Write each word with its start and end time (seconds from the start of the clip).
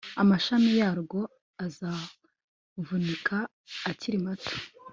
amashami 0.21 0.69
yarwo 0.79 1.19
azavunika 1.65 3.37
akiri 3.89 4.17
mato 4.25 4.55